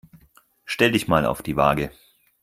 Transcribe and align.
Stell 0.65 0.91
dich 0.93 1.07
mal 1.07 1.27
auf 1.27 1.43
die 1.43 1.55
Waage. 1.57 1.91